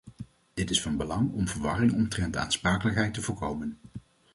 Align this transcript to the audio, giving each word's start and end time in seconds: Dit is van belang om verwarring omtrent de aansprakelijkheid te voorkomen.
Dit 0.53 0.69
is 0.69 0.81
van 0.81 0.97
belang 0.97 1.33
om 1.33 1.47
verwarring 1.47 1.93
omtrent 1.93 2.33
de 2.33 2.39
aansprakelijkheid 2.39 3.13
te 3.13 3.21
voorkomen. 3.21 3.77